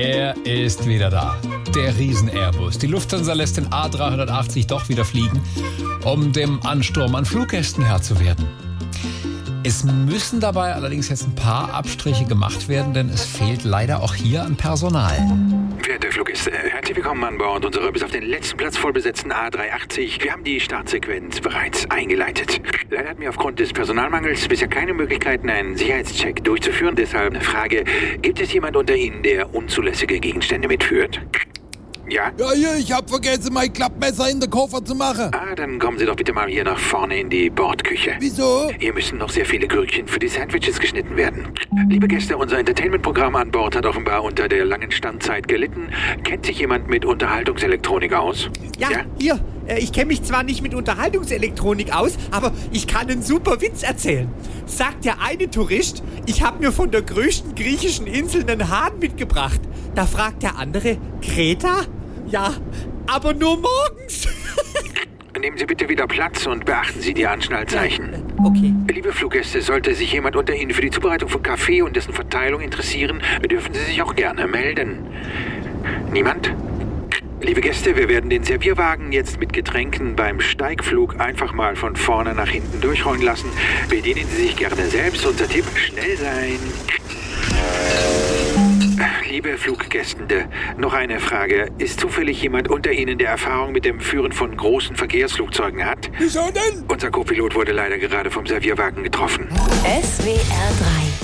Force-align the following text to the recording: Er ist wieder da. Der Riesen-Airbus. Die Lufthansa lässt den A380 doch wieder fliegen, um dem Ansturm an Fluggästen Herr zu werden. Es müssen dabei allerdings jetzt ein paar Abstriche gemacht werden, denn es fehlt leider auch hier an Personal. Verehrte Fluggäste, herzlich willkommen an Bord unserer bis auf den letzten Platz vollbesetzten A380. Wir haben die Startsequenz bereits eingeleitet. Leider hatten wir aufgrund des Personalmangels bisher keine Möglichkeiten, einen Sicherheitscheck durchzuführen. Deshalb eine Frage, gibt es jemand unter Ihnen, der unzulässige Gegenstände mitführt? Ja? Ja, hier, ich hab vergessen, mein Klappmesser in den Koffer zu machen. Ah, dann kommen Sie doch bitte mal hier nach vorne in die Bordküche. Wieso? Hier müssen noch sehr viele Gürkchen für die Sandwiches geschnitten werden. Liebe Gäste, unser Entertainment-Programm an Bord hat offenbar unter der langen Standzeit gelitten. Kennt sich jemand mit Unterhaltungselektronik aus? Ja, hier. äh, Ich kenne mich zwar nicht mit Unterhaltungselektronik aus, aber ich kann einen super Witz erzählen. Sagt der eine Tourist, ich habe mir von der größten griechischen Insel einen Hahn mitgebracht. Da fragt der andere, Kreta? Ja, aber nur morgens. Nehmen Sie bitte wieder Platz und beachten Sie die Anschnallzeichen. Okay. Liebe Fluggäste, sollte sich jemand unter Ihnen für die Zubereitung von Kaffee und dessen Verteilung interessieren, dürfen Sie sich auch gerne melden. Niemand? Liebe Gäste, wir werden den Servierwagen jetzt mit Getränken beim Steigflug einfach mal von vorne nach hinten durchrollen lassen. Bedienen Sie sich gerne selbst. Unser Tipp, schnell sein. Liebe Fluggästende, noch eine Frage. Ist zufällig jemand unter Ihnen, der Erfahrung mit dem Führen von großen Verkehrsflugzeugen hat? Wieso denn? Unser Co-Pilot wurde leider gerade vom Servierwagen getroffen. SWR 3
Er 0.00 0.36
ist 0.44 0.86
wieder 0.86 1.10
da. 1.10 1.36
Der 1.74 1.98
Riesen-Airbus. 1.98 2.78
Die 2.78 2.86
Lufthansa 2.86 3.32
lässt 3.32 3.56
den 3.56 3.66
A380 3.70 4.68
doch 4.68 4.88
wieder 4.88 5.04
fliegen, 5.04 5.42
um 6.04 6.32
dem 6.32 6.64
Ansturm 6.64 7.16
an 7.16 7.24
Fluggästen 7.24 7.84
Herr 7.84 8.00
zu 8.00 8.20
werden. 8.20 8.46
Es 9.64 9.82
müssen 9.82 10.38
dabei 10.38 10.72
allerdings 10.72 11.08
jetzt 11.08 11.26
ein 11.26 11.34
paar 11.34 11.74
Abstriche 11.74 12.26
gemacht 12.26 12.68
werden, 12.68 12.94
denn 12.94 13.08
es 13.08 13.24
fehlt 13.24 13.64
leider 13.64 14.00
auch 14.00 14.14
hier 14.14 14.44
an 14.44 14.54
Personal. 14.54 15.18
Verehrte 16.18 16.40
Fluggäste, 16.42 16.50
herzlich 16.50 16.96
willkommen 16.96 17.22
an 17.22 17.38
Bord 17.38 17.64
unserer 17.64 17.92
bis 17.92 18.02
auf 18.02 18.10
den 18.10 18.24
letzten 18.24 18.56
Platz 18.56 18.76
vollbesetzten 18.76 19.32
A380. 19.32 20.24
Wir 20.24 20.32
haben 20.32 20.42
die 20.42 20.58
Startsequenz 20.58 21.40
bereits 21.40 21.88
eingeleitet. 21.92 22.60
Leider 22.90 23.10
hatten 23.10 23.20
wir 23.20 23.28
aufgrund 23.28 23.60
des 23.60 23.72
Personalmangels 23.72 24.48
bisher 24.48 24.66
keine 24.66 24.94
Möglichkeiten, 24.94 25.48
einen 25.48 25.76
Sicherheitscheck 25.76 26.42
durchzuführen. 26.42 26.96
Deshalb 26.96 27.34
eine 27.34 27.40
Frage, 27.40 27.84
gibt 28.20 28.40
es 28.40 28.52
jemand 28.52 28.76
unter 28.76 28.96
Ihnen, 28.96 29.22
der 29.22 29.54
unzulässige 29.54 30.18
Gegenstände 30.18 30.66
mitführt? 30.66 31.20
Ja? 32.10 32.32
Ja, 32.38 32.52
hier, 32.52 32.74
ich 32.76 32.92
hab 32.92 33.08
vergessen, 33.08 33.52
mein 33.52 33.72
Klappmesser 33.72 34.30
in 34.30 34.40
den 34.40 34.48
Koffer 34.50 34.84
zu 34.84 34.94
machen. 34.94 35.30
Ah, 35.32 35.54
dann 35.54 35.78
kommen 35.78 35.98
Sie 35.98 36.06
doch 36.06 36.16
bitte 36.16 36.32
mal 36.32 36.48
hier 36.48 36.64
nach 36.64 36.78
vorne 36.78 37.20
in 37.20 37.28
die 37.30 37.50
Bordküche. 37.50 38.12
Wieso? 38.20 38.70
Hier 38.78 38.94
müssen 38.94 39.18
noch 39.18 39.30
sehr 39.30 39.44
viele 39.44 39.68
Gürkchen 39.68 40.06
für 40.08 40.18
die 40.18 40.28
Sandwiches 40.28 40.78
geschnitten 40.80 41.16
werden. 41.16 41.48
Liebe 41.88 42.08
Gäste, 42.08 42.36
unser 42.36 42.58
Entertainment-Programm 42.58 43.36
an 43.36 43.50
Bord 43.50 43.76
hat 43.76 43.84
offenbar 43.84 44.24
unter 44.24 44.48
der 44.48 44.64
langen 44.64 44.90
Standzeit 44.90 45.48
gelitten. 45.48 45.88
Kennt 46.24 46.46
sich 46.46 46.58
jemand 46.58 46.88
mit 46.88 47.04
Unterhaltungselektronik 47.04 48.12
aus? 48.14 48.48
Ja, 48.78 48.88
hier. 49.18 49.38
äh, 49.66 49.78
Ich 49.78 49.92
kenne 49.92 50.06
mich 50.06 50.22
zwar 50.22 50.42
nicht 50.42 50.62
mit 50.62 50.74
Unterhaltungselektronik 50.74 51.94
aus, 51.94 52.16
aber 52.30 52.52
ich 52.72 52.86
kann 52.86 53.08
einen 53.10 53.22
super 53.22 53.60
Witz 53.60 53.82
erzählen. 53.82 54.28
Sagt 54.66 55.04
der 55.04 55.20
eine 55.22 55.50
Tourist, 55.50 56.02
ich 56.26 56.42
habe 56.42 56.60
mir 56.64 56.72
von 56.72 56.90
der 56.90 57.02
größten 57.02 57.54
griechischen 57.54 58.06
Insel 58.06 58.42
einen 58.48 58.68
Hahn 58.70 58.98
mitgebracht. 58.98 59.60
Da 59.94 60.06
fragt 60.06 60.42
der 60.42 60.56
andere, 60.58 60.96
Kreta? 61.22 61.82
Ja, 62.30 62.52
aber 63.06 63.32
nur 63.32 63.56
morgens. 63.56 64.28
Nehmen 65.40 65.56
Sie 65.56 65.66
bitte 65.66 65.88
wieder 65.88 66.06
Platz 66.06 66.46
und 66.46 66.64
beachten 66.64 67.00
Sie 67.00 67.14
die 67.14 67.26
Anschnallzeichen. 67.26 68.22
Okay. 68.44 68.74
Liebe 68.92 69.12
Fluggäste, 69.12 69.62
sollte 69.62 69.94
sich 69.94 70.12
jemand 70.12 70.36
unter 70.36 70.54
Ihnen 70.54 70.72
für 70.72 70.82
die 70.82 70.90
Zubereitung 70.90 71.28
von 71.28 71.42
Kaffee 71.42 71.80
und 71.80 71.94
dessen 71.96 72.12
Verteilung 72.12 72.60
interessieren, 72.60 73.22
dürfen 73.48 73.72
Sie 73.72 73.84
sich 73.84 74.02
auch 74.02 74.14
gerne 74.14 74.46
melden. 74.46 75.06
Niemand? 76.12 76.52
Liebe 77.40 77.60
Gäste, 77.60 77.96
wir 77.96 78.08
werden 78.08 78.30
den 78.30 78.42
Servierwagen 78.42 79.12
jetzt 79.12 79.38
mit 79.38 79.52
Getränken 79.52 80.16
beim 80.16 80.40
Steigflug 80.40 81.20
einfach 81.20 81.52
mal 81.52 81.76
von 81.76 81.94
vorne 81.94 82.34
nach 82.34 82.48
hinten 82.48 82.80
durchrollen 82.80 83.22
lassen. 83.22 83.48
Bedienen 83.88 84.26
Sie 84.28 84.42
sich 84.42 84.56
gerne 84.56 84.86
selbst. 84.86 85.24
Unser 85.24 85.48
Tipp, 85.48 85.64
schnell 85.76 86.16
sein. 86.16 86.58
Liebe 89.28 89.58
Fluggästende, 89.58 90.48
noch 90.78 90.94
eine 90.94 91.20
Frage. 91.20 91.70
Ist 91.76 92.00
zufällig 92.00 92.40
jemand 92.40 92.68
unter 92.68 92.92
Ihnen, 92.92 93.18
der 93.18 93.28
Erfahrung 93.28 93.72
mit 93.72 93.84
dem 93.84 94.00
Führen 94.00 94.32
von 94.32 94.56
großen 94.56 94.96
Verkehrsflugzeugen 94.96 95.84
hat? 95.84 96.10
Wieso 96.18 96.46
denn? 96.46 96.84
Unser 96.88 97.10
Co-Pilot 97.10 97.54
wurde 97.54 97.72
leider 97.72 97.98
gerade 97.98 98.30
vom 98.30 98.46
Servierwagen 98.46 99.04
getroffen. 99.04 99.46
SWR 99.84 100.32
3 100.32 101.18